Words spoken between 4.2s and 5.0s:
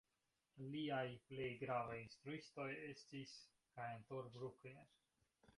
Bruckner.